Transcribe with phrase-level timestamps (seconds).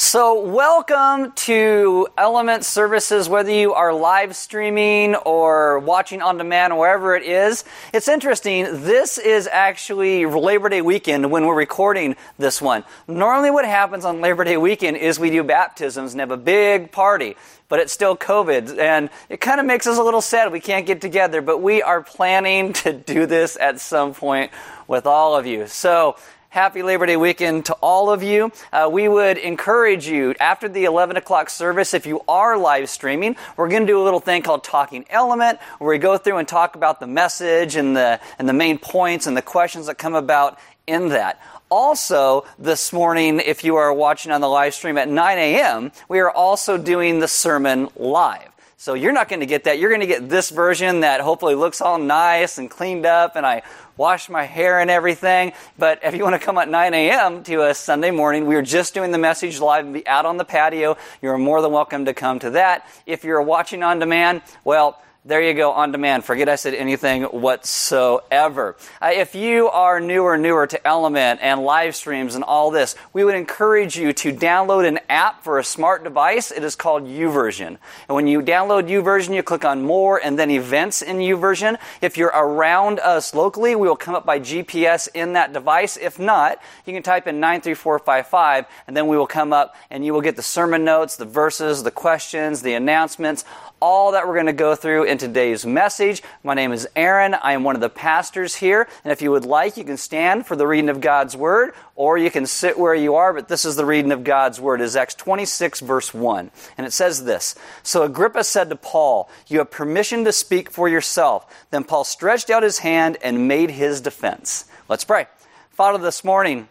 [0.00, 7.16] So, welcome to Element Services, whether you are live streaming or watching on demand wherever
[7.16, 7.64] it is.
[7.92, 12.84] It's interesting, this is actually Labor Day weekend when we're recording this one.
[13.08, 16.92] Normally, what happens on Labor Day weekend is we do baptisms and have a big
[16.92, 17.34] party
[17.68, 18.78] but it's still COVID.
[18.78, 21.82] And it kind of makes us a little sad we can't get together, but we
[21.82, 24.50] are planning to do this at some point
[24.86, 25.66] with all of you.
[25.66, 26.16] So
[26.50, 28.50] Happy Labor Day weekend to all of you.
[28.72, 33.36] Uh, we would encourage you after the 11 o'clock service, if you are live streaming,
[33.58, 36.48] we're going to do a little thing called Talking Element, where we go through and
[36.48, 40.14] talk about the message and the, and the main points and the questions that come
[40.14, 41.38] about in that.
[41.68, 46.18] Also, this morning, if you are watching on the live stream at 9 a.m., we
[46.18, 48.48] are also doing the sermon live.
[48.80, 49.80] So you're not going to get that.
[49.80, 53.44] You're going to get this version that hopefully looks all nice and cleaned up, and
[53.44, 53.62] I
[53.98, 55.52] wash my hair and everything.
[55.76, 57.42] But if you want to come at 9 a.m.
[57.42, 60.38] to a Sunday morning, we are just doing the message live and be out on
[60.38, 60.96] the patio.
[61.20, 62.88] You're more than welcome to come to that.
[63.04, 66.24] If you're watching on demand, well, there you go, on demand.
[66.24, 68.76] Forget I said anything whatsoever.
[69.02, 73.24] Uh, if you are newer, newer to Element and live streams and all this, we
[73.24, 76.52] would encourage you to download an app for a smart device.
[76.52, 77.66] It is called YouVersion.
[77.66, 81.78] And when you download YouVersion, you click on More and then Events in YouVersion.
[82.00, 85.96] If you're around us locally, we will come up by GPS in that device.
[85.96, 90.14] If not, you can type in 93455 and then we will come up and you
[90.14, 93.44] will get the sermon notes, the verses, the questions, the announcements,
[93.80, 96.22] all that we're going to go through in today's message.
[96.42, 97.34] My name is Aaron.
[97.34, 98.88] I am one of the pastors here.
[99.04, 102.18] And if you would like, you can stand for the reading of God's Word, or
[102.18, 104.80] you can sit where you are, but this is the reading of God's Word.
[104.80, 106.50] It is Acts 26, verse 1.
[106.76, 110.88] And it says this So Agrippa said to Paul, You have permission to speak for
[110.88, 111.66] yourself.
[111.70, 114.64] Then Paul stretched out his hand and made his defense.
[114.88, 115.26] Let's pray.
[115.70, 116.68] Father, this morning,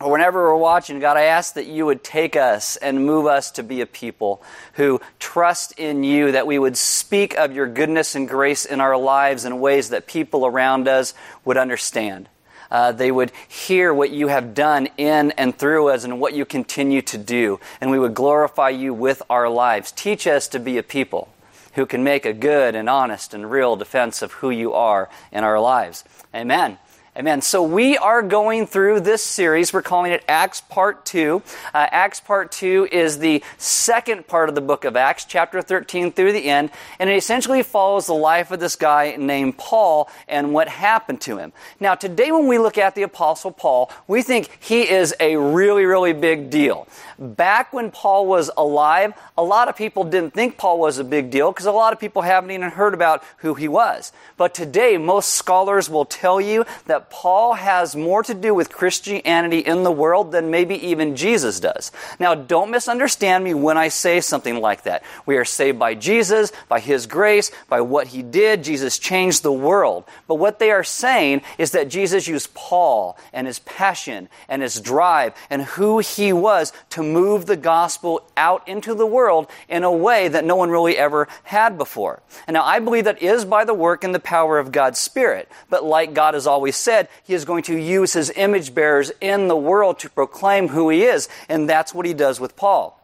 [0.00, 3.50] or whenever we're watching, God, I ask that you would take us and move us
[3.52, 4.42] to be a people
[4.74, 8.96] who trust in you, that we would speak of your goodness and grace in our
[8.96, 11.12] lives in ways that people around us
[11.44, 12.30] would understand.
[12.70, 16.46] Uh, they would hear what you have done in and through us and what you
[16.46, 19.92] continue to do, and we would glorify you with our lives.
[19.92, 21.28] Teach us to be a people
[21.74, 25.44] who can make a good and honest and real defense of who you are in
[25.44, 26.04] our lives.
[26.34, 26.78] Amen.
[27.16, 27.42] Amen.
[27.42, 29.72] So we are going through this series.
[29.72, 31.42] We're calling it Acts Part 2.
[31.74, 36.12] Uh, Acts Part 2 is the second part of the book of Acts, chapter 13
[36.12, 36.70] through the end,
[37.00, 41.36] and it essentially follows the life of this guy named Paul and what happened to
[41.38, 41.52] him.
[41.80, 45.86] Now, today when we look at the Apostle Paul, we think he is a really,
[45.86, 46.86] really big deal.
[47.20, 51.30] Back when Paul was alive, a lot of people didn't think Paul was a big
[51.30, 54.10] deal because a lot of people haven't even heard about who he was.
[54.38, 59.58] But today, most scholars will tell you that Paul has more to do with Christianity
[59.58, 61.92] in the world than maybe even Jesus does.
[62.18, 65.02] Now, don't misunderstand me when I say something like that.
[65.26, 68.64] We are saved by Jesus, by His grace, by what He did.
[68.64, 70.04] Jesus changed the world.
[70.26, 74.80] But what they are saying is that Jesus used Paul and his passion and his
[74.80, 79.92] drive and who he was to move the gospel out into the world in a
[79.92, 82.22] way that no one really ever had before.
[82.46, 85.48] And now I believe that is by the work and the power of God's Spirit.
[85.68, 89.48] But like God has always said, he is going to use his image bearers in
[89.48, 91.28] the world to proclaim who he is.
[91.48, 92.99] And that's what he does with Paul.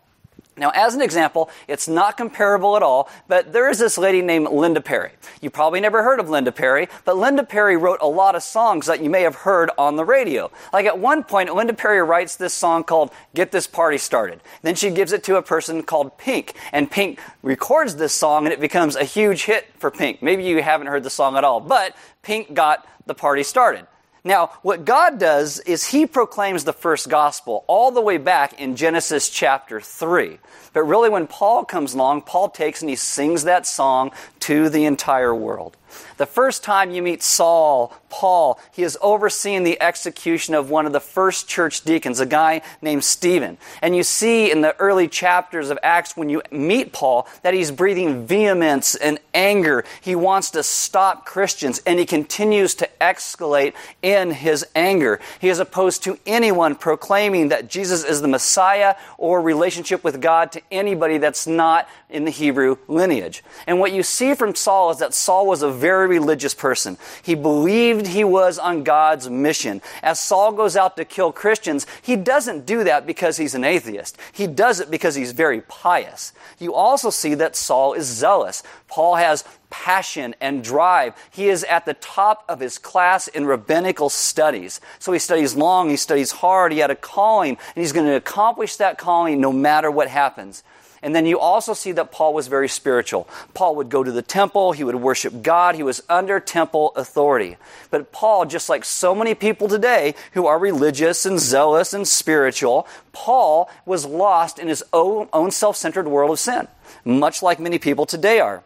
[0.58, 4.48] Now, as an example, it's not comparable at all, but there is this lady named
[4.48, 5.12] Linda Perry.
[5.42, 8.86] You probably never heard of Linda Perry, but Linda Perry wrote a lot of songs
[8.86, 10.50] that you may have heard on the radio.
[10.72, 14.40] Like at one point, Linda Perry writes this song called Get This Party Started.
[14.62, 18.52] Then she gives it to a person called Pink, and Pink records this song and
[18.52, 20.22] it becomes a huge hit for Pink.
[20.22, 23.86] Maybe you haven't heard the song at all, but Pink got the party started.
[24.26, 28.74] Now, what God does is He proclaims the first gospel all the way back in
[28.74, 30.38] Genesis chapter 3.
[30.72, 34.10] But really, when Paul comes along, Paul takes and he sings that song
[34.46, 35.76] to the entire world.
[36.18, 40.92] The first time you meet Saul, Paul, he is overseeing the execution of one of
[40.92, 43.58] the first church deacons, a guy named Stephen.
[43.82, 47.70] And you see in the early chapters of Acts when you meet Paul that he's
[47.70, 49.84] breathing vehemence and anger.
[50.00, 55.20] He wants to stop Christians and he continues to escalate in his anger.
[55.40, 60.52] He is opposed to anyone proclaiming that Jesus is the Messiah or relationship with God
[60.52, 63.42] to anybody that's not in the Hebrew lineage.
[63.66, 66.98] And what you see from Saul is that Saul was a very religious person.
[67.22, 69.82] He believed he was on God's mission.
[70.02, 74.16] As Saul goes out to kill Christians, he doesn't do that because he's an atheist.
[74.32, 76.32] He does it because he's very pious.
[76.58, 78.62] You also see that Saul is zealous.
[78.86, 81.14] Paul has passion and drive.
[81.30, 84.80] He is at the top of his class in rabbinical studies.
[85.00, 88.14] So he studies long, he studies hard, he had a calling, and he's going to
[88.14, 90.62] accomplish that calling no matter what happens.
[91.02, 93.28] And then you also see that Paul was very spiritual.
[93.54, 97.56] Paul would go to the temple, he would worship God, he was under temple authority.
[97.90, 102.86] But Paul, just like so many people today who are religious and zealous and spiritual,
[103.12, 106.68] Paul was lost in his own, self centered world of sin,
[107.04, 108.62] much like many people today are.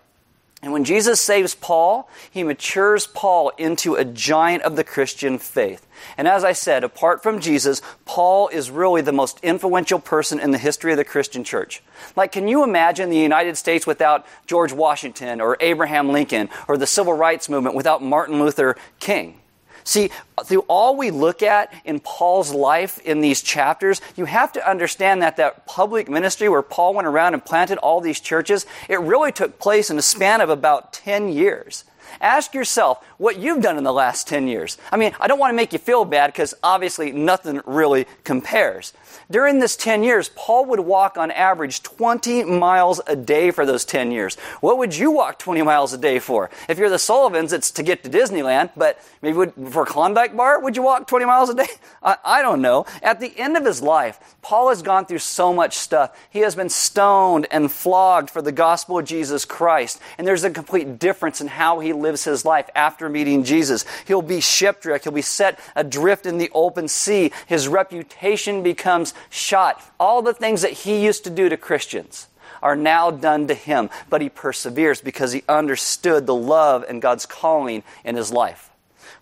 [0.62, 5.86] And when Jesus saves Paul, he matures Paul into a giant of the Christian faith.
[6.18, 10.50] And as I said, apart from Jesus, Paul is really the most influential person in
[10.50, 11.82] the history of the Christian church.
[12.14, 16.86] Like, can you imagine the United States without George Washington or Abraham Lincoln or the
[16.86, 19.40] civil rights movement without Martin Luther King?
[19.84, 20.10] See,
[20.44, 25.22] through all we look at in Paul's life in these chapters, you have to understand
[25.22, 29.32] that that public ministry where Paul went around and planted all these churches, it really
[29.32, 31.84] took place in a span of about 10 years.
[32.20, 34.78] Ask yourself what you've done in the last 10 years.
[34.90, 38.92] I mean, I don't want to make you feel bad because obviously nothing really compares.
[39.30, 43.84] During this 10 years, Paul would walk on average 20 miles a day for those
[43.84, 44.36] 10 years.
[44.60, 46.50] What would you walk 20 miles a day for?
[46.68, 50.60] If you're the Sullivans, it's to get to Disneyland, but maybe would, for Klondike Bar,
[50.60, 51.68] would you walk 20 miles a day?
[52.02, 52.86] I, I don't know.
[53.02, 56.16] At the end of his life, Paul has gone through so much stuff.
[56.30, 60.50] He has been stoned and flogged for the gospel of Jesus Christ, and there's a
[60.50, 63.84] complete difference in how he lives his life after meeting Jesus.
[64.06, 65.04] He'll be shipwrecked.
[65.04, 67.32] He'll be set adrift in the open sea.
[67.46, 69.82] His reputation becomes shot.
[69.98, 72.28] All the things that he used to do to Christians
[72.62, 77.26] are now done to him, but he perseveres because he understood the love and God's
[77.26, 78.70] calling in his life.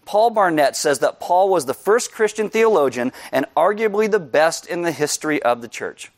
[0.05, 4.83] Paul Barnett says that Paul was the first Christian theologian and arguably the best in
[4.83, 6.11] the history of the church.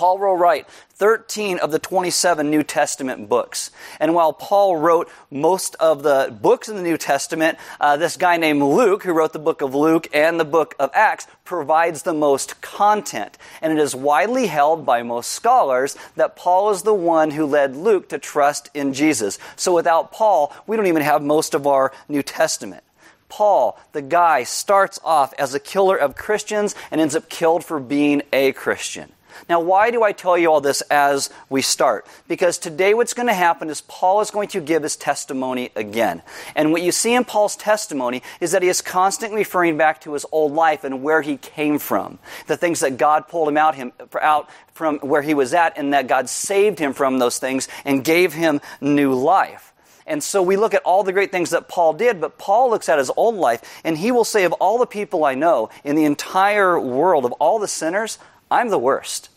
[0.00, 3.70] Paul will write 13 of the 27 New Testament books.
[3.98, 8.38] And while Paul wrote most of the books in the New Testament, uh, this guy
[8.38, 12.14] named Luke, who wrote the book of Luke and the book of Acts, provides the
[12.14, 13.36] most content.
[13.60, 17.76] And it is widely held by most scholars that Paul is the one who led
[17.76, 19.38] Luke to trust in Jesus.
[19.54, 22.84] So without Paul, we don't even have most of our New Testament.
[23.28, 27.78] Paul, the guy, starts off as a killer of Christians and ends up killed for
[27.78, 29.12] being a Christian.
[29.48, 32.06] Now, why do I tell you all this as we start?
[32.28, 36.22] Because today what's going to happen is Paul is going to give his testimony again.
[36.54, 40.12] And what you see in Paul's testimony is that he is constantly referring back to
[40.12, 42.18] his old life and where he came from.
[42.46, 45.92] The things that God pulled him out, him out from where he was at and
[45.92, 49.70] that God saved him from those things and gave him new life.
[50.06, 52.88] And so we look at all the great things that Paul did, but Paul looks
[52.88, 55.94] at his old life and he will say, of all the people I know in
[55.94, 58.18] the entire world, of all the sinners,
[58.50, 59.30] I'm the worst.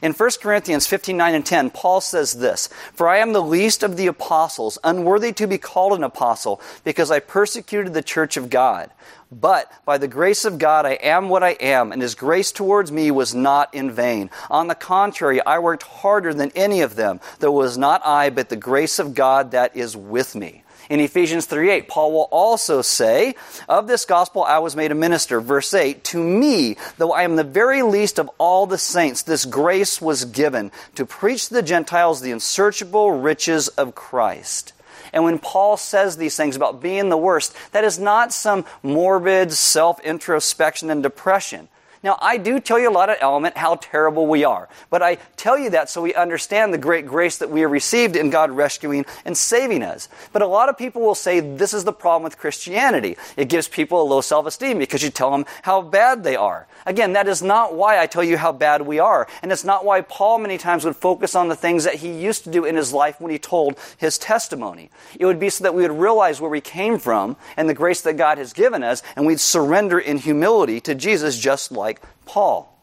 [0.00, 3.82] In 1 Corinthians 15, 9 and 10, Paul says this, For I am the least
[3.82, 8.50] of the apostles, unworthy to be called an apostle, because I persecuted the church of
[8.50, 8.90] God.
[9.30, 12.92] But by the grace of God, I am what I am, and his grace towards
[12.92, 14.30] me was not in vain.
[14.50, 18.30] On the contrary, I worked harder than any of them, though it was not I,
[18.30, 20.62] but the grace of God that is with me.
[20.88, 23.34] In Ephesians 3:8, Paul will also say,
[23.68, 27.36] "Of this gospel I was made a minister." Verse 8, "To me, though I am
[27.36, 31.62] the very least of all the saints, this grace was given to preach to the
[31.62, 34.72] Gentiles the unsearchable riches of Christ."
[35.12, 39.52] And when Paul says these things about being the worst, that is not some morbid
[39.52, 41.68] self introspection and depression.
[42.02, 45.16] Now, I do tell you a lot of element how terrible we are, but I
[45.36, 48.50] tell you that so we understand the great grace that we have received in God
[48.50, 50.08] rescuing and saving us.
[50.32, 53.16] But a lot of people will say this is the problem with Christianity.
[53.36, 56.68] It gives people a low self-esteem because you tell them how bad they are.
[56.86, 59.84] Again, that is not why I tell you how bad we are, and it's not
[59.84, 62.76] why Paul many times would focus on the things that he used to do in
[62.76, 64.90] his life when he told his testimony.
[65.18, 68.02] It would be so that we would realize where we came from and the grace
[68.02, 72.02] that God has given us, and we'd surrender in humility to Jesus just like like
[72.26, 72.74] Paul.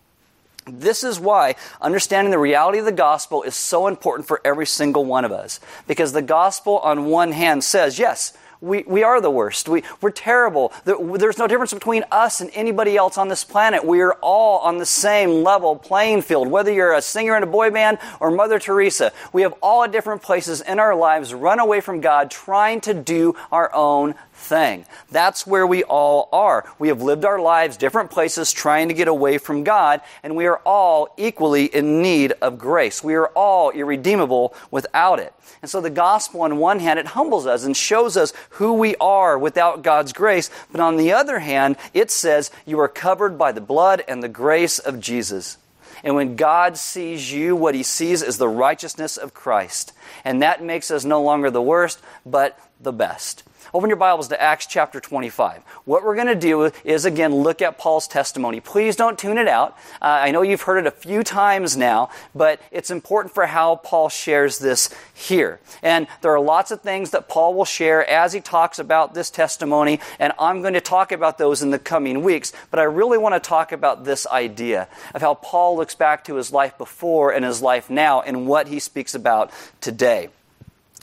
[0.65, 5.05] This is why understanding the reality of the gospel is so important for every single
[5.05, 5.59] one of us.
[5.87, 9.69] Because the gospel, on one hand, says, yes, we, we are the worst.
[9.69, 10.73] We, we're terrible.
[10.85, 13.85] There's no difference between us and anybody else on this planet.
[13.85, 16.47] We are all on the same level playing field.
[16.47, 19.91] Whether you're a singer in a boy band or Mother Teresa, we have all at
[19.91, 24.85] different places in our lives run away from God trying to do our own thing.
[25.11, 26.65] That's where we all are.
[26.79, 30.45] We have lived our lives different places trying to get away from God, and we
[30.45, 33.03] are all equally in need of grace.
[33.03, 35.33] We are all irredeemable without it.
[35.61, 38.95] And so the gospel, on one hand, it humbles us and shows us who we
[38.97, 43.51] are without God's grace, but on the other hand, it says you are covered by
[43.51, 45.57] the blood and the grace of Jesus.
[46.03, 49.91] And when God sees you, what he sees is the righteousness of Christ.
[50.23, 53.43] And that makes us no longer the worst, but the best.
[53.73, 55.63] Open your Bibles to Acts chapter 25.
[55.85, 58.59] What we're going to do is, again, look at Paul's testimony.
[58.59, 59.77] Please don't tune it out.
[60.01, 63.77] Uh, I know you've heard it a few times now, but it's important for how
[63.77, 65.59] Paul shares this here.
[65.81, 69.29] And there are lots of things that Paul will share as he talks about this
[69.29, 72.53] testimony, and I'm going to talk about those in the coming weeks.
[72.71, 76.35] But I really want to talk about this idea of how Paul looks back to
[76.35, 79.51] his life before and his life now and what he speaks about
[79.81, 80.29] today.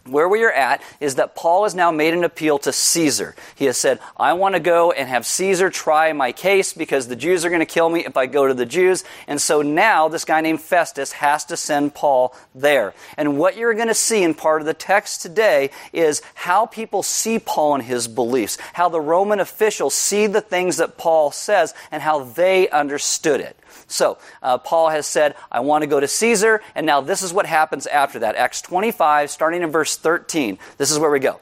[0.04, 3.36] Where we are at is that Paul has now made an appeal to Caesar.
[3.54, 7.14] He has said, I want to go and have Caesar try my case because the
[7.14, 9.04] Jews are going to kill me if I go to the Jews.
[9.28, 12.94] And so now this guy named Festus has to send Paul there.
[13.16, 17.04] And what you're going to see in part of the text today is how people
[17.04, 21.74] see Paul and his beliefs, how the Roman officials see the things that Paul says,
[21.92, 23.56] and how they understood it.
[23.92, 27.32] So, uh, Paul has said, I want to go to Caesar, and now this is
[27.32, 28.36] what happens after that.
[28.36, 30.58] Acts 25, starting in verse 13.
[30.78, 31.40] This is where we go.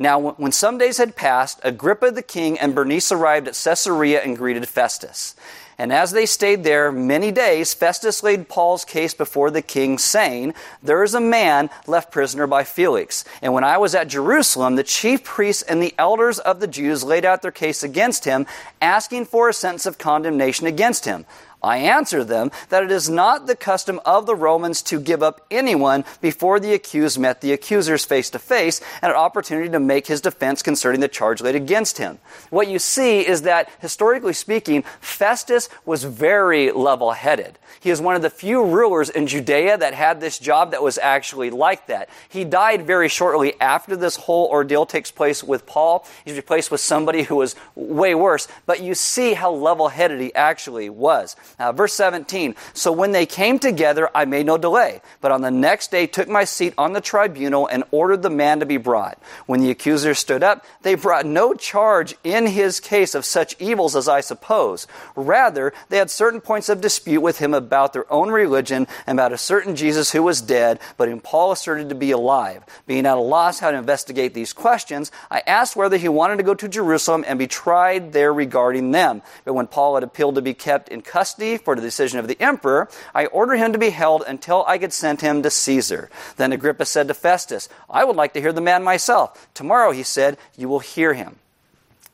[0.00, 4.36] Now, when some days had passed, Agrippa the king and Bernice arrived at Caesarea and
[4.36, 5.34] greeted Festus.
[5.80, 10.54] And as they stayed there many days, Festus laid Paul's case before the king, saying,
[10.82, 13.24] There is a man left prisoner by Felix.
[13.42, 17.04] And when I was at Jerusalem, the chief priests and the elders of the Jews
[17.04, 18.46] laid out their case against him,
[18.82, 21.26] asking for a sentence of condemnation against him.
[21.62, 25.44] I answer them that it is not the custom of the Romans to give up
[25.50, 30.06] anyone before the accused met the accusers face to face and an opportunity to make
[30.06, 32.18] his defense concerning the charge laid against him.
[32.50, 37.58] What you see is that, historically speaking, Festus was very level headed.
[37.80, 40.98] He is one of the few rulers in Judea that had this job that was
[40.98, 42.08] actually like that.
[42.28, 46.06] He died very shortly after this whole ordeal takes place with Paul.
[46.24, 50.34] He's replaced with somebody who was way worse, but you see how level headed he
[50.34, 51.36] actually was.
[51.58, 55.50] Uh, verse 17 So when they came together, I made no delay, but on the
[55.50, 59.20] next day took my seat on the tribunal and ordered the man to be brought.
[59.46, 63.96] When the accuser stood up, they brought no charge in his case of such evils
[63.96, 64.86] as I suppose.
[65.14, 69.32] Rather, they had certain points of dispute with him about their own religion and about
[69.32, 72.62] a certain Jesus who was dead, but whom Paul asserted to be alive.
[72.86, 76.42] Being at a loss how to investigate these questions, I asked whether he wanted to
[76.42, 79.22] go to Jerusalem and be tried there regarding them.
[79.44, 82.26] But when Paul had appealed to be kept in custody, custody for the decision of
[82.26, 86.10] the emperor, I order him to be held until I could send him to Caesar.
[86.36, 89.48] Then Agrippa said to Festus, I would like to hear the man myself.
[89.54, 91.36] Tomorrow, he said, you will hear him.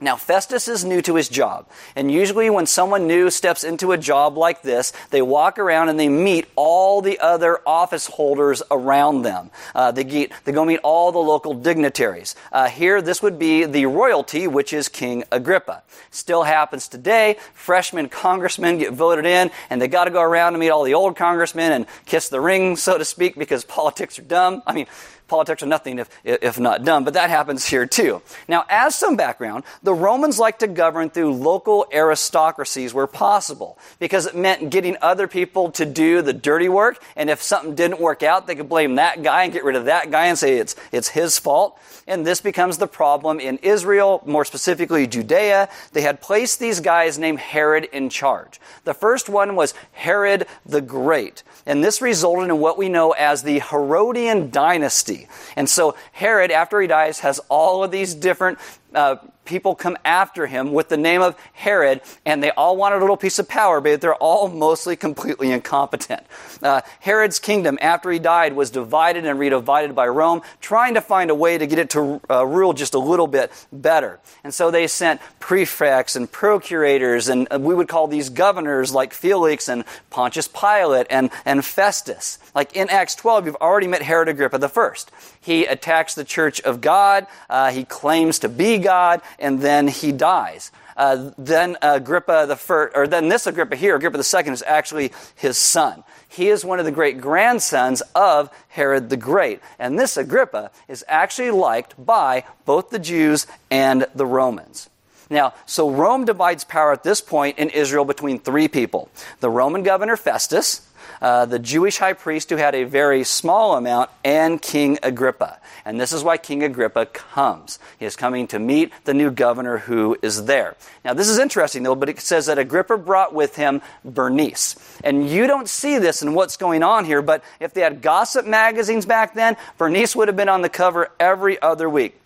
[0.05, 3.97] Now, Festus is new to his job, and usually when someone new steps into a
[3.97, 9.23] job like this, they walk around and they meet all the other office holders around
[9.23, 9.51] them.
[9.75, 12.37] Uh, they, get, they go meet all the local dignitaries.
[12.53, 15.83] Uh, here, this would be the royalty, which is King Agrippa.
[16.11, 17.39] Still happens today.
[17.55, 20.93] Freshman congressmen get voted in, and they got to go around and meet all the
[20.93, 24.63] old congressmen and kiss the ring, so to speak, because politics are dumb.
[24.67, 24.87] I mean,
[25.27, 28.21] Politics are nothing if, if not done, but that happens here too.
[28.47, 34.27] Now, as some background, the Romans liked to govern through local aristocracies where possible because
[34.27, 38.23] it meant getting other people to do the dirty work, and if something didn't work
[38.23, 40.77] out, they could blame that guy and get rid of that guy and say it's,
[40.93, 41.79] it's his fault.
[42.07, 45.71] And this becomes the problem in Israel, more specifically Judea.
[45.93, 48.61] They had placed these guys named Herod in charge.
[48.85, 51.43] The first one was Herod the Great.
[51.65, 55.14] And this resulted in what we know as the Herodian dynasty.
[55.57, 58.59] And so Herod, after he dies, has all of these different
[58.95, 62.99] uh, people come after him with the name of Herod, and they all want a
[62.99, 66.23] little piece of power, but they're all mostly completely incompetent.
[66.63, 71.31] Uh, Herod's kingdom, after he died, was divided and redivided by Rome, trying to find
[71.31, 74.21] a way to get it to uh, rule just a little bit better.
[74.43, 79.13] And so they sent prefects and procurators, and uh, we would call these governors like
[79.13, 82.39] Felix and Pontius Pilate and, and Festus.
[82.55, 85.11] Like in Acts 12, you've already met Herod Agrippa first.
[85.41, 90.13] He attacks the church of God, uh, he claims to be God, and then he
[90.13, 90.71] dies.
[90.97, 95.11] Uh, then Agrippa the first, or then this Agrippa here, Agrippa the second, is actually
[95.35, 96.05] his son.
[96.29, 99.61] He is one of the great grandsons of Herod the Great.
[99.79, 104.89] And this Agrippa is actually liked by both the Jews and the Romans.
[105.31, 109.09] Now, so Rome divides power at this point in Israel between three people
[109.41, 110.87] the Roman governor Festus,
[111.25, 115.59] uh, the Jewish high priest who had a very small amount, and King Agrippa.
[115.87, 117.79] And this is why King Agrippa comes.
[117.99, 120.77] He is coming to meet the new governor who is there.
[121.03, 124.77] Now, this is interesting, though, but it says that Agrippa brought with him Bernice.
[125.03, 128.47] And you don't see this in what's going on here, but if they had gossip
[128.47, 132.21] magazines back then, Bernice would have been on the cover every other week.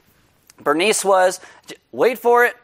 [0.60, 1.38] Bernice was,
[1.92, 2.56] wait for it,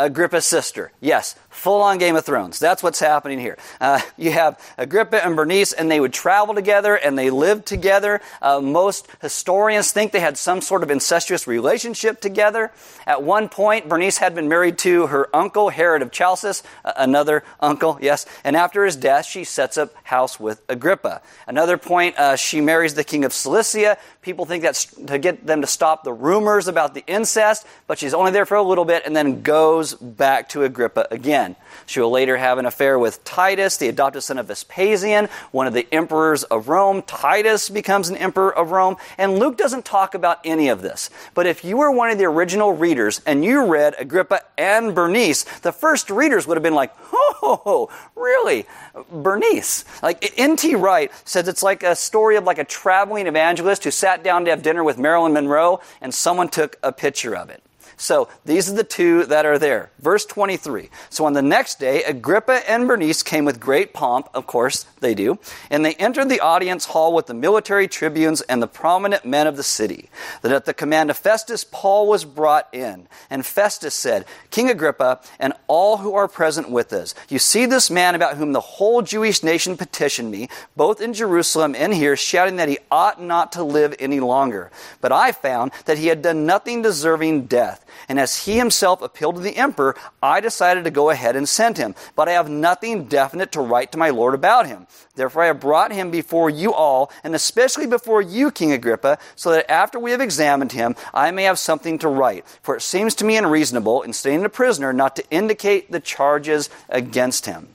[0.00, 0.90] Agrippa's sister.
[1.02, 2.58] Yes, full on Game of Thrones.
[2.58, 3.56] That's what's happening here.
[3.80, 8.20] Uh, you have Agrippa and Bernice, and they would travel together and they lived together.
[8.40, 12.72] Uh, most historians think they had some sort of incestuous relationship together.
[13.06, 17.98] At one point, Bernice had been married to her uncle, Herod of Chalcis, another uncle,
[18.00, 18.26] yes.
[18.44, 21.22] And after his death, she sets up house with Agrippa.
[21.46, 23.98] Another point, uh, she marries the king of Cilicia.
[24.22, 28.14] People think that's to get them to stop the rumors about the incest, but she's
[28.14, 31.08] only there for a little bit and then goes back to Agrippa
[31.42, 31.56] again.
[31.86, 35.74] She will later have an affair with Titus, the adopted son of Vespasian, one of
[35.74, 37.02] the emperors of Rome.
[37.02, 41.10] Titus becomes an emperor of Rome, and Luke doesn't talk about any of this.
[41.34, 45.42] But if you were one of the original readers and you read Agrippa and Bernice,
[45.60, 48.66] the first readers would have been like, oh, really?
[49.10, 49.84] Bernice?
[50.02, 50.76] Like, N.T.
[50.76, 54.50] Wright says it's like a story of like a traveling evangelist who sat down to
[54.50, 57.62] have dinner with Marilyn Monroe and someone took a picture of it.
[58.02, 59.92] So these are the two that are there.
[60.00, 60.90] Verse 23.
[61.08, 65.14] So on the next day, Agrippa and Bernice came with great pomp, of course they
[65.14, 65.38] do,
[65.70, 69.56] and they entered the audience hall with the military tribunes and the prominent men of
[69.56, 70.10] the city.
[70.40, 73.06] That at the command of Festus, Paul was brought in.
[73.30, 77.88] And Festus said, King Agrippa, and all who are present with us, you see this
[77.88, 82.56] man about whom the whole Jewish nation petitioned me, both in Jerusalem and here, shouting
[82.56, 84.72] that he ought not to live any longer.
[85.00, 87.84] But I found that he had done nothing deserving death.
[88.08, 91.78] And as he himself appealed to the emperor, I decided to go ahead and send
[91.78, 91.94] him.
[92.16, 94.86] But I have nothing definite to write to my lord about him.
[95.14, 99.50] Therefore I have brought him before you all, and especially before you, King Agrippa, so
[99.50, 102.46] that after we have examined him, I may have something to write.
[102.62, 106.70] For it seems to me unreasonable, in staying a prisoner, not to indicate the charges
[106.88, 107.68] against him.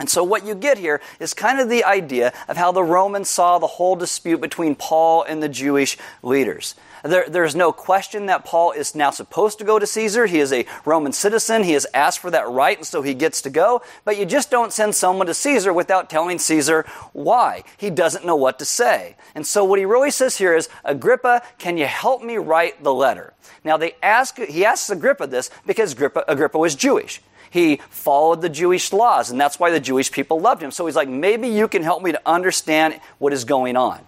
[0.00, 3.28] And so, what you get here is kind of the idea of how the Romans
[3.28, 6.74] saw the whole dispute between Paul and the Jewish leaders.
[7.04, 10.26] There, there's no question that Paul is now supposed to go to Caesar.
[10.26, 11.64] He is a Roman citizen.
[11.64, 13.82] He has asked for that right, and so he gets to go.
[14.04, 17.64] But you just don't send someone to Caesar without telling Caesar why.
[17.76, 19.16] He doesn't know what to say.
[19.34, 22.94] And so what he really says here is, Agrippa, can you help me write the
[22.94, 23.32] letter?
[23.64, 27.20] Now they ask, he asks Agrippa this because Agrippa, Agrippa was Jewish.
[27.50, 30.70] He followed the Jewish laws, and that's why the Jewish people loved him.
[30.70, 34.00] So he's like, maybe you can help me to understand what is going on.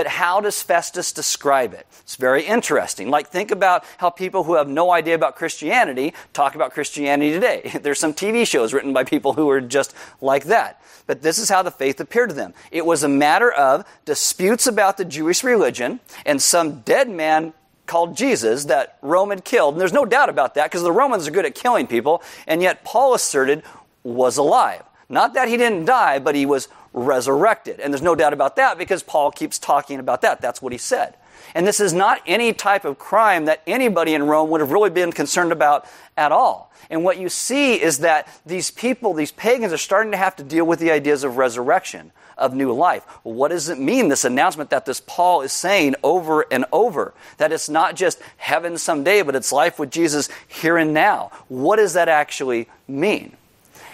[0.00, 1.86] But how does Festus describe it?
[2.00, 3.10] It's very interesting.
[3.10, 7.70] Like, think about how people who have no idea about Christianity talk about Christianity today.
[7.82, 10.82] There's some TV shows written by people who are just like that.
[11.06, 12.54] But this is how the faith appeared to them.
[12.70, 17.52] It was a matter of disputes about the Jewish religion, and some dead man
[17.84, 19.74] called Jesus that Rome had killed.
[19.74, 22.62] And there's no doubt about that because the Romans are good at killing people, and
[22.62, 23.64] yet Paul asserted
[24.02, 24.82] was alive.
[25.10, 27.80] Not that he didn't die, but he was resurrected.
[27.80, 30.40] And there's no doubt about that because Paul keeps talking about that.
[30.40, 31.16] That's what he said.
[31.54, 34.90] And this is not any type of crime that anybody in Rome would have really
[34.90, 36.72] been concerned about at all.
[36.88, 40.42] And what you see is that these people, these pagans, are starting to have to
[40.42, 43.04] deal with the ideas of resurrection, of new life.
[43.22, 47.14] what does it mean, this announcement that this Paul is saying over and over?
[47.36, 51.30] That it's not just heaven someday, but it's life with Jesus here and now.
[51.48, 53.36] What does that actually mean?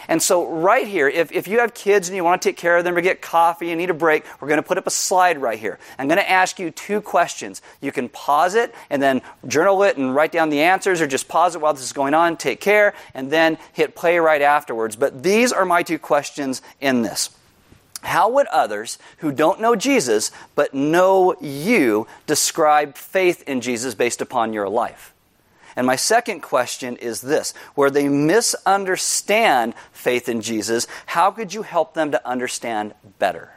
[0.08, 2.76] And so, right here, if, if you have kids and you want to take care
[2.76, 4.90] of them or get coffee and need a break, we're going to put up a
[4.90, 5.78] slide right here.
[5.98, 7.62] I'm going to ask you two questions.
[7.80, 11.28] You can pause it and then journal it and write down the answers, or just
[11.28, 14.96] pause it while this is going on, take care, and then hit play right afterwards.
[14.96, 17.30] But these are my two questions in this.
[18.02, 24.20] How would others who don't know Jesus but know you describe faith in Jesus based
[24.20, 25.12] upon your life?
[25.76, 31.62] And my second question is this where they misunderstand faith in Jesus, how could you
[31.62, 33.50] help them to understand better?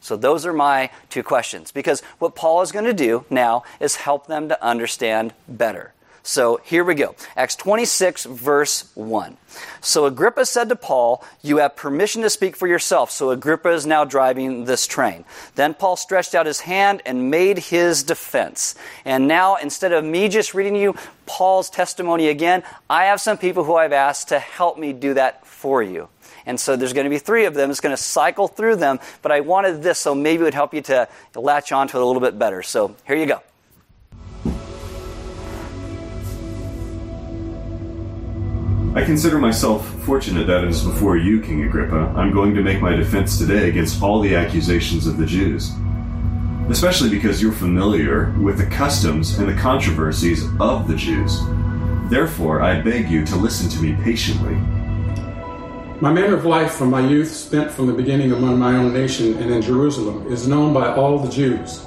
[0.00, 1.70] So, those are my two questions.
[1.70, 5.92] Because what Paul is going to do now is help them to understand better.
[6.28, 7.14] So here we go.
[7.38, 9.38] Acts 26, verse 1.
[9.80, 13.10] So Agrippa said to Paul, You have permission to speak for yourself.
[13.10, 15.24] So Agrippa is now driving this train.
[15.54, 18.74] Then Paul stretched out his hand and made his defense.
[19.06, 23.64] And now, instead of me just reading you Paul's testimony again, I have some people
[23.64, 26.10] who I've asked to help me do that for you.
[26.44, 27.70] And so there's going to be three of them.
[27.70, 30.74] It's going to cycle through them, but I wanted this so maybe it would help
[30.74, 32.62] you to latch onto it a little bit better.
[32.62, 33.40] So here you go.
[38.98, 42.80] I consider myself fortunate that it is before you, King Agrippa, I'm going to make
[42.80, 45.70] my defense today against all the accusations of the Jews.
[46.68, 51.38] Especially because you're familiar with the customs and the controversies of the Jews.
[52.10, 54.56] Therefore, I beg you to listen to me patiently.
[56.00, 59.38] My manner of life from my youth, spent from the beginning among my own nation
[59.38, 61.86] and in Jerusalem, is known by all the Jews.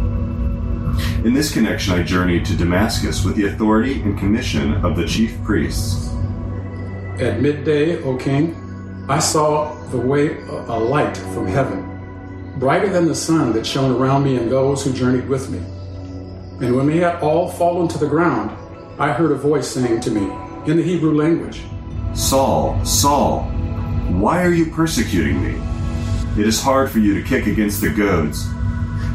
[1.25, 5.41] In this connection, I journeyed to Damascus with the authority and commission of the chief
[5.43, 6.09] priests.
[7.19, 8.55] At midday, O king,
[9.07, 14.23] I saw the way a light from heaven, brighter than the sun that shone around
[14.23, 15.59] me and those who journeyed with me.
[16.65, 18.51] And when we had all fallen to the ground,
[18.99, 20.21] I heard a voice saying to me
[20.69, 21.63] in the Hebrew language,
[22.13, 23.43] Saul, Saul,
[24.09, 25.61] why are you persecuting me?
[26.39, 28.47] It is hard for you to kick against the goads.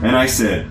[0.02, 0.70] And I said,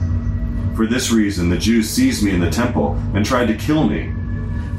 [0.81, 4.11] For this reason, the Jews seized me in the temple and tried to kill me.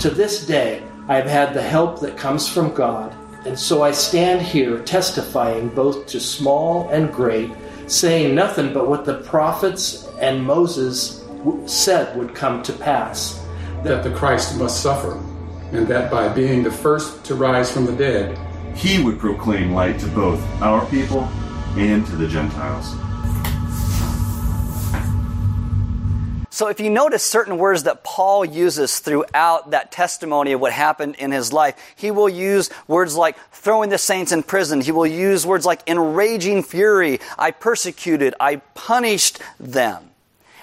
[0.00, 3.14] To this day, I have had the help that comes from God,
[3.46, 7.52] and so I stand here testifying both to small and great,
[7.86, 11.24] saying nothing but what the prophets and Moses
[11.66, 13.40] said would come to pass.
[13.84, 15.22] That the Christ must suffer,
[15.70, 18.36] and that by being the first to rise from the dead,
[18.74, 21.20] he would proclaim light to both our people
[21.76, 22.92] and to the Gentiles.
[26.52, 31.14] So, if you notice certain words that Paul uses throughout that testimony of what happened
[31.14, 34.82] in his life, he will use words like throwing the saints in prison.
[34.82, 37.20] He will use words like enraging fury.
[37.38, 38.34] I persecuted.
[38.38, 40.10] I punished them.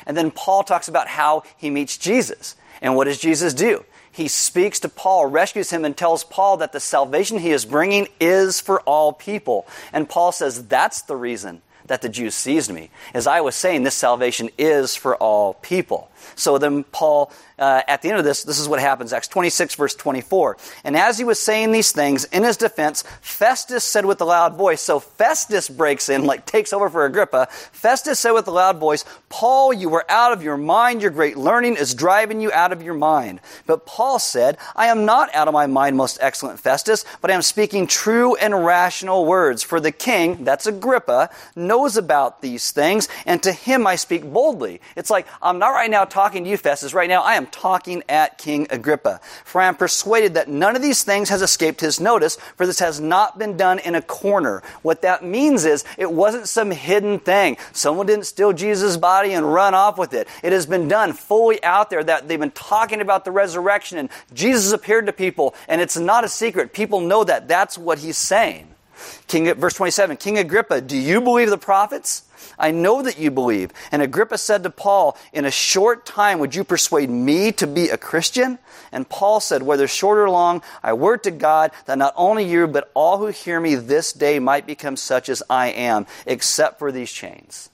[0.06, 2.56] And then Paul talks about how he meets Jesus.
[2.84, 3.84] And what does Jesus do?
[4.12, 8.10] He speaks to Paul, rescues him, and tells Paul that the salvation he is bringing
[8.20, 9.66] is for all people.
[9.92, 12.90] And Paul says, That's the reason that the Jews seized me.
[13.14, 16.10] As I was saying, this salvation is for all people.
[16.36, 19.14] So then Paul, uh, at the end of this, this is what happens.
[19.14, 20.58] Acts 26, verse 24.
[20.84, 24.56] And as he was saying these things, in his defense, Festus said with a loud
[24.56, 27.48] voice, so Festus breaks in, like takes over for Agrippa.
[27.50, 31.02] Festus said with a loud voice, Paul, you are out of your mind.
[31.02, 33.42] Your great learning is driving you out of your mind.
[33.66, 37.34] But Paul said, I am not out of my mind, most excellent Festus, but I
[37.34, 39.64] am speaking true and rational words.
[39.64, 44.82] For the king, that's Agrippa, knows about these things, and to him I speak boldly.
[44.96, 46.94] It's like, I'm not right now talking to you, Festus.
[46.94, 49.20] Right now, I am talking at King Agrippa.
[49.46, 52.80] For I am persuaded that none of these things has escaped his notice, for this
[52.80, 54.62] has not been done in a corner.
[54.82, 57.58] What that means is it wasn't some hidden thing.
[57.74, 60.28] Someone didn't steal Jesus' body and run off with it.
[60.44, 64.10] It has been done fully out there that they've been talking about the resurrection and
[64.34, 66.74] Jesus appeared to people, and it's not a secret.
[66.74, 67.48] People know that.
[67.48, 68.68] That's what he's saying.
[69.28, 72.24] King, verse 27, King Agrippa, do you believe the prophets?
[72.58, 73.72] I know that you believe.
[73.92, 77.90] And Agrippa said to Paul, In a short time, would you persuade me to be
[77.90, 78.60] a Christian?
[78.92, 82.68] And Paul said, Whether short or long, I word to God that not only you,
[82.68, 86.92] but all who hear me this day might become such as I am, except for
[86.92, 87.70] these chains.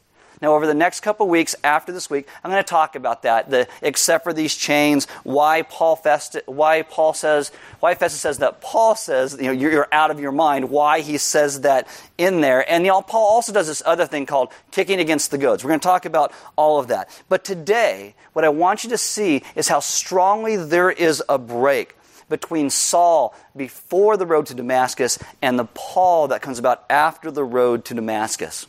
[0.45, 3.49] Now, over the next couple weeks after this week, I'm going to talk about that.
[3.49, 5.99] The except for these chains, why Paul
[6.45, 10.31] why Paul says, why Festus says that Paul says, you know, you're out of your
[10.31, 10.69] mind.
[10.69, 11.87] Why he says that
[12.19, 15.39] in there, and you know, Paul also does this other thing called kicking against the
[15.39, 15.63] goads.
[15.63, 17.09] We're going to talk about all of that.
[17.27, 21.95] But today, what I want you to see is how strongly there is a break
[22.29, 27.43] between Saul before the road to Damascus and the Paul that comes about after the
[27.43, 28.67] road to Damascus.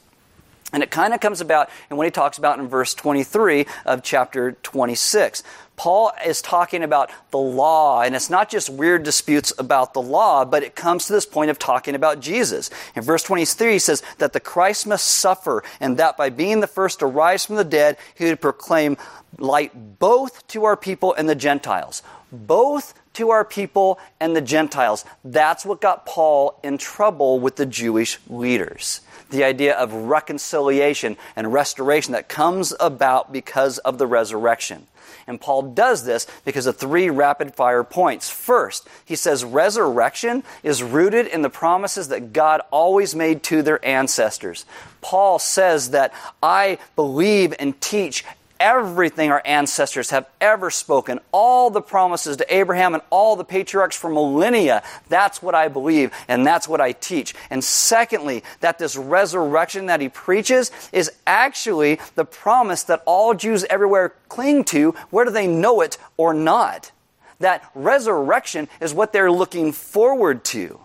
[0.73, 4.03] And it kind of comes about in what he talks about in verse 23 of
[4.03, 5.43] chapter 26.
[5.77, 10.45] Paul is talking about the law, and it's not just weird disputes about the law,
[10.45, 12.71] but it comes to this point of talking about Jesus.
[12.95, 16.67] In verse 23, he says that the Christ must suffer, and that by being the
[16.67, 18.97] first to rise from the dead, he would proclaim
[19.39, 22.03] light both to our people and the Gentiles.
[22.33, 25.05] Both to our people and the Gentiles.
[25.25, 29.01] That's what got Paul in trouble with the Jewish leaders.
[29.31, 34.87] The idea of reconciliation and restoration that comes about because of the resurrection.
[35.27, 38.31] And Paul does this because of three rapid fire points.
[38.31, 43.85] First, he says resurrection is rooted in the promises that God always made to their
[43.85, 44.65] ancestors.
[45.01, 46.13] Paul says that
[46.43, 48.25] I believe and teach
[48.61, 53.97] everything our ancestors have ever spoken, all the promises to Abraham and all the patriarchs
[53.97, 54.83] for millennia.
[55.09, 57.35] That's what I believe and that's what I teach.
[57.51, 63.65] And secondly, that this resurrection that he preaches is actually the promise that all Jews
[63.65, 66.93] everywhere cling to, whether they know it or not.
[67.39, 70.81] That resurrection is what they're looking forward to.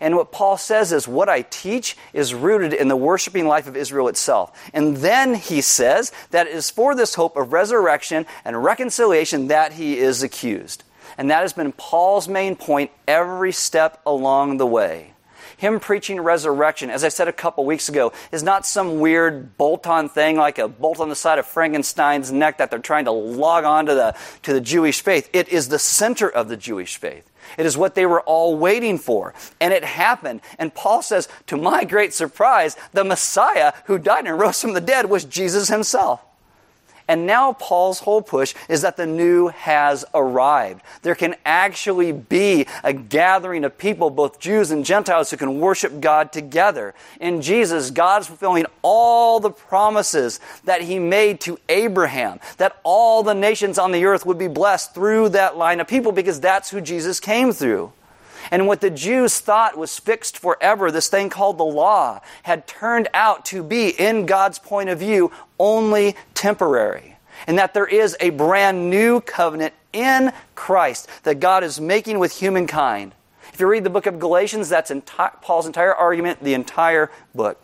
[0.00, 3.76] And what Paul says is, what I teach is rooted in the worshiping life of
[3.76, 4.70] Israel itself.
[4.72, 9.74] And then he says that it is for this hope of resurrection and reconciliation that
[9.74, 10.84] he is accused.
[11.16, 15.12] And that has been Paul's main point every step along the way.
[15.56, 19.86] Him preaching resurrection, as I said a couple weeks ago, is not some weird bolt
[19.86, 23.12] on thing like a bolt on the side of Frankenstein's neck that they're trying to
[23.12, 25.30] log on to the, to the Jewish faith.
[25.32, 27.30] It is the center of the Jewish faith.
[27.58, 29.34] It is what they were all waiting for.
[29.60, 30.40] And it happened.
[30.58, 34.80] And Paul says, to my great surprise, the Messiah who died and rose from the
[34.80, 36.20] dead was Jesus himself.
[37.06, 40.82] And now Paul's whole push is that the new has arrived.
[41.02, 46.00] There can actually be a gathering of people, both Jews and Gentiles, who can worship
[46.00, 46.94] God together.
[47.20, 53.22] In Jesus, God is fulfilling all the promises that he made to Abraham, that all
[53.22, 56.70] the nations on the earth would be blessed through that line of people because that's
[56.70, 57.92] who Jesus came through.
[58.50, 63.08] And what the Jews thought was fixed forever, this thing called the law, had turned
[63.14, 67.16] out to be, in God's point of view, only temporary.
[67.46, 72.32] And that there is a brand new covenant in Christ that God is making with
[72.38, 73.14] humankind.
[73.52, 77.60] If you read the book of Galatians, that's enti- Paul's entire argument, the entire book.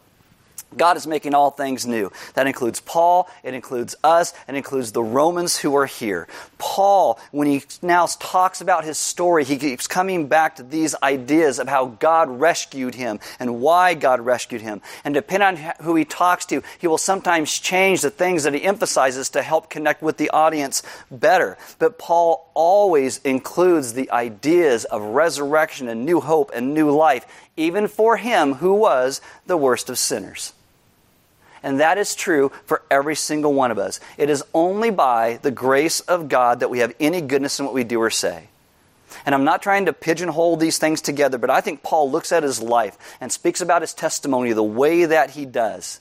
[0.76, 2.12] God is making all things new.
[2.34, 6.28] That includes Paul, it includes us, it includes the Romans who are here.
[6.58, 11.58] Paul, when he now talks about his story, he keeps coming back to these ideas
[11.58, 14.80] of how God rescued him and why God rescued him.
[15.04, 18.62] And depending on who he talks to, he will sometimes change the things that he
[18.62, 21.58] emphasizes to help connect with the audience better.
[21.78, 27.88] But Paul always includes the ideas of resurrection and new hope and new life, even
[27.88, 30.52] for him who was the worst of sinners.
[31.62, 34.00] And that is true for every single one of us.
[34.16, 37.74] It is only by the grace of God that we have any goodness in what
[37.74, 38.48] we do or say.
[39.26, 42.42] And I'm not trying to pigeonhole these things together, but I think Paul looks at
[42.42, 46.00] his life and speaks about his testimony the way that he does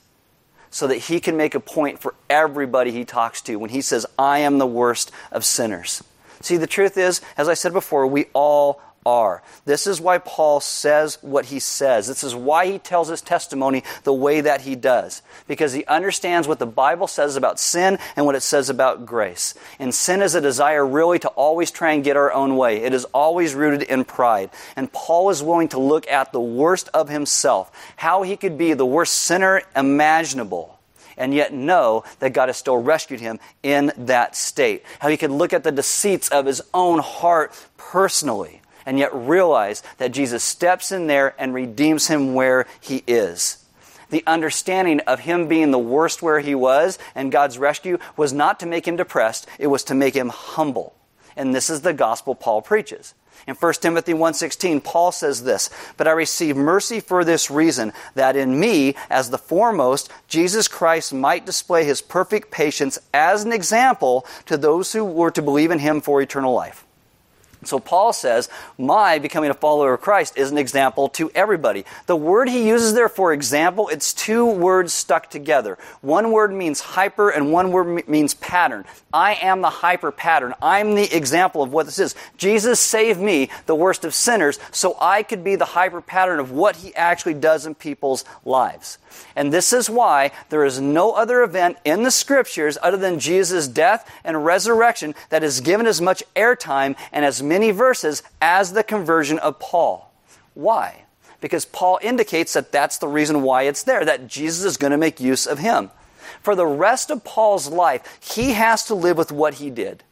[0.72, 4.06] so that he can make a point for everybody he talks to when he says,
[4.18, 6.04] I am the worst of sinners.
[6.42, 9.42] See, the truth is, as I said before, we all are.
[9.66, 12.08] This is why Paul says what he says.
[12.08, 15.22] This is why he tells his testimony the way that he does.
[15.48, 19.54] Because he understands what the Bible says about sin and what it says about grace.
[19.80, 22.84] And sin is a desire really to always try and get our own way.
[22.84, 24.50] It is always rooted in pride.
[24.76, 28.74] And Paul is willing to look at the worst of himself, how he could be
[28.74, 30.80] the worst sinner imaginable
[31.20, 34.84] and yet know that God has still rescued him in that state.
[35.00, 39.84] How he could look at the deceits of his own heart personally and yet realize
[40.00, 43.64] that Jesus steps in there and redeems him where he is.
[44.10, 48.60] The understanding of him being the worst where he was and God's rescue was not
[48.62, 50.96] to make him depressed, it was to make him humble.
[51.38, 53.14] And this is the gospel Paul preaches.
[53.46, 58.36] In 1 Timothy 1:16, Paul says this, "But I receive mercy for this reason, that
[58.36, 64.26] in me, as the foremost, Jesus Christ might display his perfect patience as an example
[64.48, 66.86] to those who were to believe in him for eternal life."
[67.64, 71.84] So Paul says, my becoming a follower of Christ is an example to everybody.
[72.06, 75.78] The word he uses there for example, it's two words stuck together.
[76.02, 78.86] One word means hyper and one word means pattern.
[79.12, 80.54] I am the hyper pattern.
[80.62, 82.16] I'm the example of what this is.
[82.38, 86.52] Jesus saved me, the worst of sinners, so I could be the hyper pattern of
[86.52, 89.00] what he actually does in people's lives.
[89.36, 93.68] And this is why there is no other event in the scriptures other than Jesus'
[93.68, 98.84] death and resurrection that is given as much airtime and as many verses as the
[98.84, 100.12] conversion of Paul.
[100.54, 101.06] Why?
[101.42, 104.98] because Paul indicates that that's the reason why it's there, that Jesus is going to
[104.98, 105.92] make use of him.
[106.42, 110.04] For the rest of Paul's life, he has to live with what he did.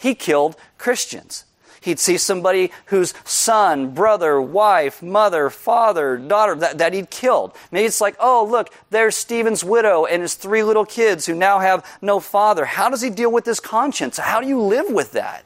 [0.00, 1.44] He killed Christians.
[1.84, 7.54] He'd see somebody whose son, brother, wife, mother, father, daughter that, that he'd killed.
[7.70, 11.58] Maybe it's like, oh, look, there's Stephen's widow and his three little kids who now
[11.58, 12.64] have no father.
[12.64, 14.16] How does he deal with his conscience?
[14.16, 15.44] How do you live with that?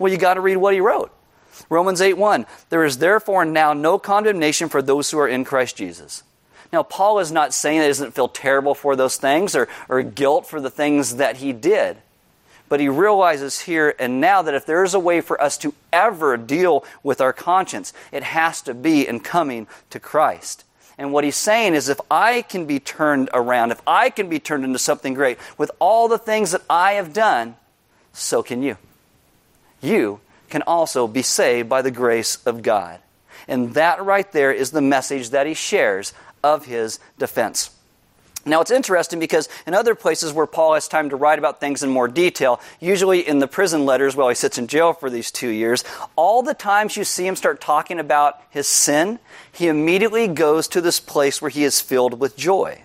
[0.00, 1.12] Well, you got to read what he wrote.
[1.70, 2.44] Romans 8 1.
[2.70, 6.24] There is therefore now no condemnation for those who are in Christ Jesus.
[6.72, 10.02] Now, Paul is not saying that he doesn't feel terrible for those things or, or
[10.02, 11.98] guilt for the things that he did.
[12.68, 15.74] But he realizes here and now that if there is a way for us to
[15.92, 20.64] ever deal with our conscience, it has to be in coming to Christ.
[20.98, 24.40] And what he's saying is if I can be turned around, if I can be
[24.40, 27.54] turned into something great with all the things that I have done,
[28.12, 28.76] so can you.
[29.80, 32.98] You can also be saved by the grace of God.
[33.46, 37.70] And that right there is the message that he shares of his defense.
[38.48, 41.82] Now, it's interesting because in other places where Paul has time to write about things
[41.82, 45.30] in more detail, usually in the prison letters while he sits in jail for these
[45.30, 45.84] two years,
[46.16, 49.18] all the times you see him start talking about his sin,
[49.52, 52.82] he immediately goes to this place where he is filled with joy.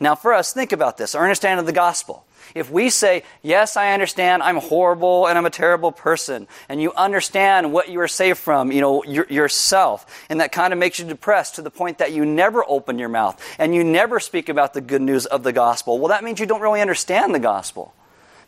[0.00, 2.23] Now, for us, think about this our understanding of the gospel.
[2.54, 6.92] If we say, Yes, I understand, I'm horrible and I'm a terrible person, and you
[6.92, 10.98] understand what you are saved from, you know, your, yourself, and that kind of makes
[10.98, 14.48] you depressed to the point that you never open your mouth and you never speak
[14.48, 17.40] about the good news of the gospel, well, that means you don't really understand the
[17.40, 17.94] gospel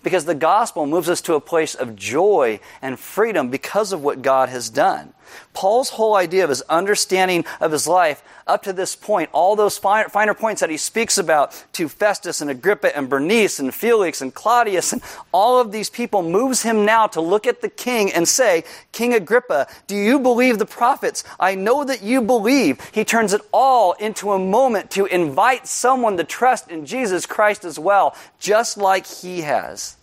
[0.03, 4.23] because the gospel moves us to a place of joy and freedom because of what
[4.23, 5.13] God has done.
[5.53, 9.77] Paul's whole idea of his understanding of his life up to this point, all those
[9.77, 14.21] finer, finer, points that he speaks about to Festus and Agrippa and Bernice and Felix
[14.21, 18.13] and Claudius and all of these people moves him now to look at the king
[18.13, 21.25] and say, King Agrippa, do you believe the prophets?
[21.41, 22.81] I know that you believe.
[22.93, 27.65] He turns it all into a moment to invite someone to trust in Jesus Christ
[27.65, 29.97] as well, just like he has.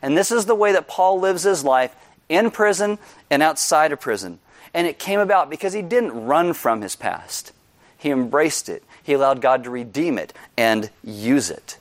[0.00, 1.94] And this is the way that Paul lives his life
[2.28, 2.98] in prison
[3.30, 4.38] and outside of prison.
[4.74, 7.52] And it came about because he didn't run from his past.
[7.96, 8.82] He embraced it.
[9.02, 11.78] He allowed God to redeem it and use it.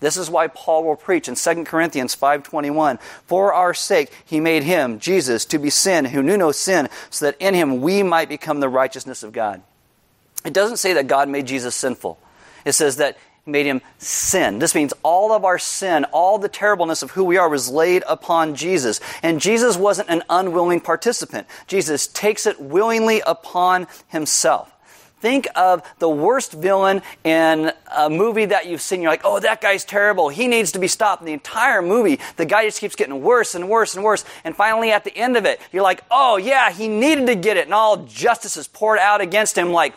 [0.00, 4.62] This is why Paul will preach in 2 Corinthians 5:21, "For our sake he made
[4.62, 8.30] him, Jesus, to be sin who knew no sin, so that in him we might
[8.30, 9.62] become the righteousness of God."
[10.42, 12.18] It doesn't say that God made Jesus sinful.
[12.64, 14.58] It says that made him sin.
[14.58, 18.02] This means all of our sin, all the terribleness of who we are was laid
[18.06, 19.00] upon Jesus.
[19.22, 21.46] And Jesus wasn't an unwilling participant.
[21.66, 24.70] Jesus takes it willingly upon himself.
[25.20, 29.02] Think of the worst villain in a movie that you've seen.
[29.02, 30.30] You're like, oh, that guy's terrible.
[30.30, 31.22] He needs to be stopped.
[31.24, 34.24] the entire movie, the guy just keeps getting worse and worse and worse.
[34.44, 37.58] And finally, at the end of it, you're like, oh, yeah, he needed to get
[37.58, 37.66] it.
[37.66, 39.94] And all justice is poured out against him like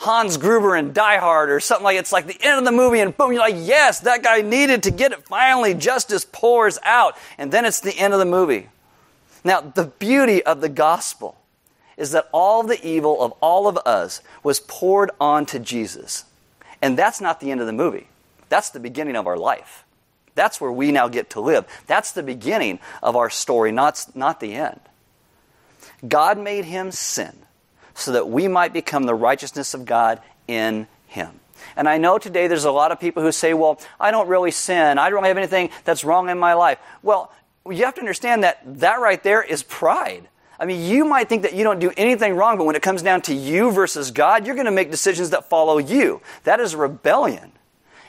[0.00, 3.00] Hans Gruber in Die Hard or something like it's like the end of the movie
[3.00, 5.26] and boom, you're like, yes, that guy needed to get it.
[5.26, 7.18] Finally, justice pours out.
[7.36, 8.70] And then it's the end of the movie.
[9.44, 11.36] Now, the beauty of the gospel
[11.98, 16.24] is that all the evil of all of us was poured onto Jesus.
[16.80, 18.08] And that's not the end of the movie.
[18.48, 19.84] That's the beginning of our life.
[20.34, 21.66] That's where we now get to live.
[21.86, 24.80] That's the beginning of our story, not, not the end.
[26.08, 27.36] God made him sin
[27.94, 31.40] so that we might become the righteousness of God in him.
[31.76, 34.50] And I know today there's a lot of people who say, well, I don't really
[34.50, 34.98] sin.
[34.98, 36.78] I don't have anything that's wrong in my life.
[37.02, 37.32] Well,
[37.68, 40.28] you have to understand that that right there is pride.
[40.58, 43.02] I mean, you might think that you don't do anything wrong, but when it comes
[43.02, 46.20] down to you versus God, you're going to make decisions that follow you.
[46.44, 47.52] That is rebellion.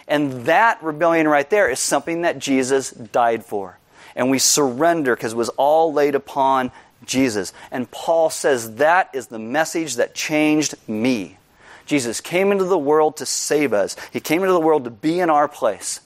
[0.08, 3.80] And that rebellion right there is something that Jesus died for.
[4.16, 6.72] And we surrender because it was all laid upon
[7.06, 7.54] Jesus.
[7.72, 11.38] And Paul says that is the message that changed me.
[11.86, 15.20] Jesus came into the world to save us, He came into the world to be
[15.20, 16.02] in our place.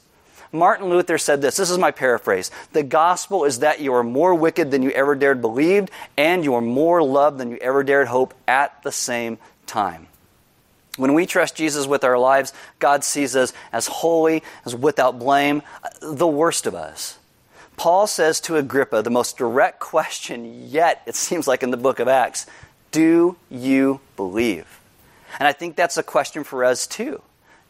[0.52, 4.34] Martin Luther said this this is my paraphrase The gospel is that you are more
[4.34, 8.08] wicked than you ever dared believe, and you are more loved than you ever dared
[8.08, 10.08] hope at the same time.
[10.98, 15.62] When we trust Jesus with our lives, God sees us as holy, as without blame,
[16.02, 17.20] the worst of us.
[17.78, 22.00] Paul says to Agrippa the most direct question yet, it seems like in the book
[22.00, 22.46] of Acts
[22.92, 24.80] Do you believe?
[25.40, 27.22] And I think that's a question for us too.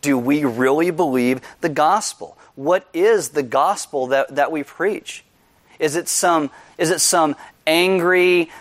[0.02, 2.38] Do we really believe the gospel?
[2.54, 5.24] What is the gospel that, that we preach?
[5.80, 8.52] Is it some, is it some angry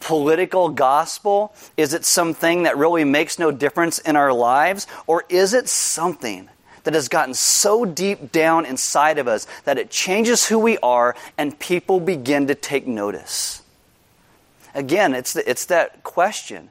[0.00, 1.54] political gospel?
[1.76, 4.86] Is it something that really makes no difference in our lives?
[5.06, 6.48] Or is it something
[6.88, 11.14] that has gotten so deep down inside of us that it changes who we are
[11.36, 13.62] and people begin to take notice.
[14.74, 16.70] Again, it's, the, it's that question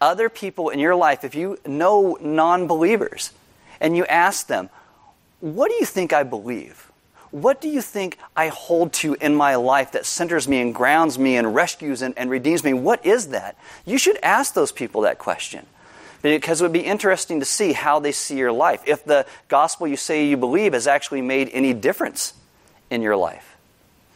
[0.00, 3.32] other people in your life, if you know non believers,
[3.78, 4.70] and you ask them,
[5.40, 6.90] What do you think I believe?
[7.30, 11.18] What do you think I hold to in my life that centers me and grounds
[11.18, 12.72] me and rescues and, and redeems me?
[12.72, 13.58] What is that?
[13.84, 15.66] You should ask those people that question
[16.22, 18.82] because it would be interesting to see how they see your life.
[18.86, 22.34] If the gospel you say you believe has actually made any difference
[22.90, 23.56] in your life.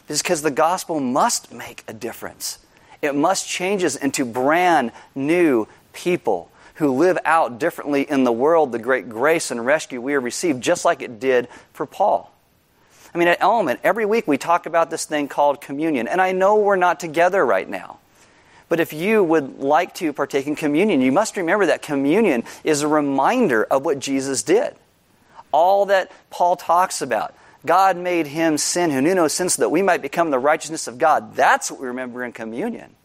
[0.09, 2.59] It's because the gospel must make a difference.
[3.01, 8.73] It must change us into brand new people who live out differently in the world
[8.73, 12.33] the great grace and rescue we have received, just like it did for Paul.
[13.15, 16.09] I mean, at Element, every week we talk about this thing called communion.
[16.09, 17.99] And I know we're not together right now.
[18.73, 22.81] But if you would like to partake in communion, you must remember that communion is
[22.81, 24.75] a reminder of what Jesus did.
[25.53, 27.35] All that Paul talks about.
[27.67, 30.87] God made him sin who knew no sin so that we might become the righteousness
[30.87, 31.37] of God.
[31.37, 32.97] That's what we remember in communion.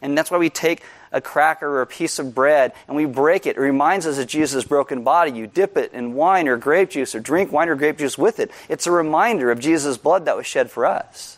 [0.00, 3.44] And that's why we take a cracker or a piece of bread and we break
[3.44, 3.58] it.
[3.58, 5.32] It reminds us of Jesus' broken body.
[5.32, 8.40] You dip it in wine or grape juice or drink wine or grape juice with
[8.40, 8.50] it.
[8.70, 11.36] It's a reminder of Jesus' blood that was shed for us.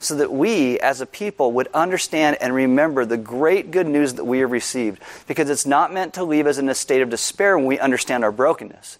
[0.00, 4.24] So that we, as a people, would understand and remember the great good news that
[4.24, 5.02] we have received.
[5.26, 8.22] Because it's not meant to leave us in a state of despair when we understand
[8.22, 8.98] our brokenness.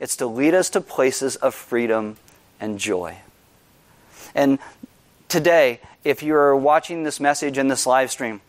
[0.00, 2.16] It's to lead us to places of freedom
[2.58, 3.18] and joy.
[4.34, 4.58] And
[5.28, 8.40] today, if you're watching this message in this live stream,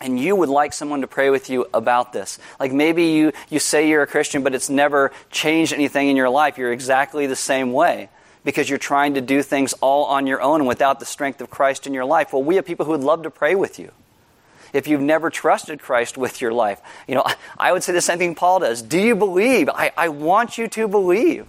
[0.00, 2.38] and you would like someone to pray with you about this.
[2.60, 6.30] Like maybe you, you say you're a Christian, but it's never changed anything in your
[6.30, 6.56] life.
[6.56, 8.08] You're exactly the same way
[8.48, 11.86] because you're trying to do things all on your own without the strength of Christ
[11.86, 12.32] in your life.
[12.32, 13.92] Well, we have people who would love to pray with you.
[14.72, 17.26] If you've never trusted Christ with your life, you know,
[17.58, 18.80] I would say the same thing Paul does.
[18.80, 19.68] Do you believe?
[19.68, 21.46] I, I want you to believe.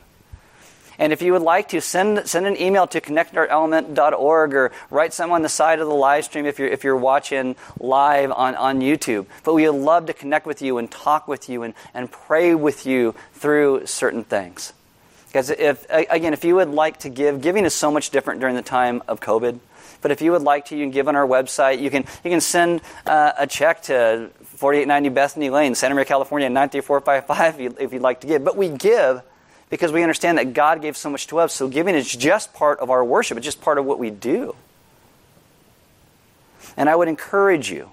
[0.98, 5.32] And if you would like to, send, send an email to connectelement.org or write some
[5.32, 8.82] on the side of the live stream if you're, if you're watching live on, on
[8.82, 9.28] YouTube.
[9.46, 12.56] But we would love to connect with you and talk with you and, and pray
[12.56, 14.74] with you through certain things.
[15.30, 18.56] Because if, again, if you would like to give, giving is so much different during
[18.56, 19.60] the time of COVID.
[20.02, 21.80] But if you would like to, you can give on our website.
[21.82, 26.50] You can, you can send uh, a check to 4890 Bethany Lane, Santa Maria, California,
[26.50, 28.44] 93455 if, you, if you'd like to give.
[28.44, 29.22] But we give
[29.70, 31.54] because we understand that God gave so much to us.
[31.54, 34.56] So giving is just part of our worship, it's just part of what we do.
[36.76, 37.90] And I would encourage you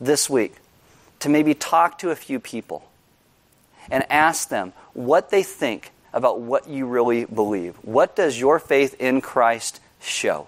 [0.00, 0.54] this week
[1.20, 2.88] to maybe talk to a few people
[3.90, 7.76] and ask them what they think about what you really believe.
[7.76, 10.46] What does your faith in Christ show?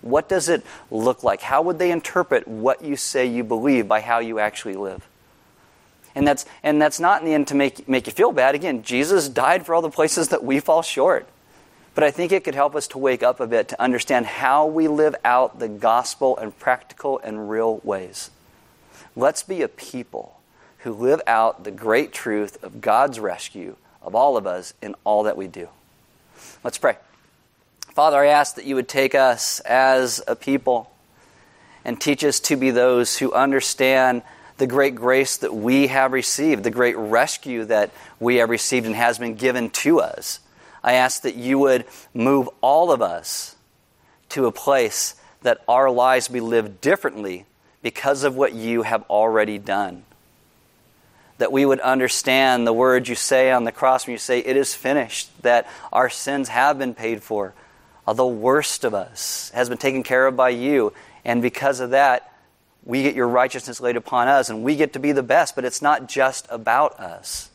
[0.00, 1.40] What does it look like?
[1.40, 5.08] How would they interpret what you say you believe by how you actually live?
[6.14, 8.54] And that's, and that's not in the end to make, make you feel bad.
[8.54, 11.26] Again, Jesus died for all the places that we fall short.
[11.94, 14.66] But I think it could help us to wake up a bit to understand how
[14.66, 18.30] we live out the gospel in practical and real ways.
[19.14, 20.40] Let's be a people
[20.78, 25.24] who live out the great truth of God's rescue of all of us in all
[25.24, 25.68] that we do.
[26.64, 26.96] Let's pray.
[27.94, 30.90] Father, I ask that you would take us as a people
[31.84, 34.22] and teach us to be those who understand
[34.58, 37.90] the great grace that we have received, the great rescue that
[38.20, 40.40] we have received and has been given to us.
[40.82, 41.84] I ask that you would
[42.14, 43.56] move all of us
[44.30, 47.44] to a place that our lives be lived differently
[47.82, 50.04] because of what you have already done.
[51.42, 54.56] That we would understand the words you say on the cross when you say, It
[54.56, 57.52] is finished, that our sins have been paid for.
[58.06, 60.92] Uh, the worst of us has been taken care of by you.
[61.24, 62.32] And because of that,
[62.84, 65.64] we get your righteousness laid upon us and we get to be the best, but
[65.64, 67.50] it's not just about us.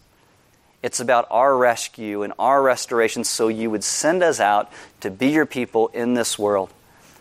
[0.83, 4.69] It's about our rescue and our restoration so you would send us out
[4.99, 6.73] to be your people in this world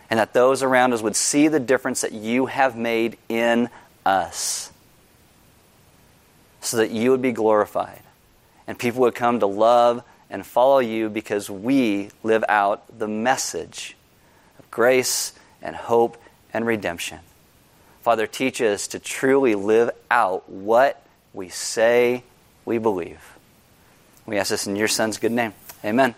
[0.09, 3.69] and that those around us would see the difference that you have made in
[4.05, 4.73] us
[6.67, 8.01] so that you would be glorified
[8.67, 13.95] and people would come to love and follow you because we live out the message
[14.59, 16.17] of grace and hope
[16.53, 17.19] and redemption.
[18.01, 22.23] Father, teach us to truly live out what we say
[22.65, 23.37] we believe.
[24.25, 25.53] We ask this in your Son's good name.
[25.83, 26.15] Amen.